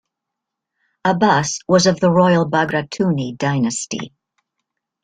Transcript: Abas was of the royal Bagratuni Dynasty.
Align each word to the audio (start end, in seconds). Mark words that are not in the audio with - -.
Abas 1.05 1.59
was 1.67 1.85
of 1.85 1.99
the 1.99 2.09
royal 2.09 2.49
Bagratuni 2.49 3.37
Dynasty. 3.37 4.15